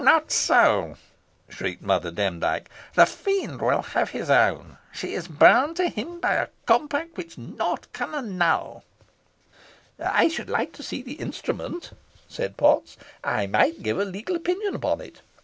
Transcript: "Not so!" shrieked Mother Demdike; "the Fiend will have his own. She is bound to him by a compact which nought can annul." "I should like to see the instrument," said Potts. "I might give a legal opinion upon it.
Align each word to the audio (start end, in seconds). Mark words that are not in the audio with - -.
"Not 0.03 0.31
so!" 0.31 0.95
shrieked 1.47 1.83
Mother 1.83 2.09
Demdike; 2.09 2.71
"the 2.95 3.05
Fiend 3.05 3.61
will 3.61 3.83
have 3.83 4.09
his 4.09 4.31
own. 4.31 4.79
She 4.91 5.13
is 5.13 5.27
bound 5.27 5.77
to 5.77 5.89
him 5.89 6.19
by 6.19 6.33
a 6.33 6.47
compact 6.65 7.17
which 7.17 7.37
nought 7.37 7.85
can 7.93 8.15
annul." 8.15 8.83
"I 9.99 10.27
should 10.27 10.49
like 10.49 10.71
to 10.73 10.81
see 10.81 11.03
the 11.03 11.19
instrument," 11.21 11.91
said 12.27 12.57
Potts. 12.57 12.97
"I 13.23 13.45
might 13.45 13.83
give 13.83 13.99
a 13.99 14.03
legal 14.03 14.35
opinion 14.35 14.73
upon 14.73 15.01
it. 15.01 15.21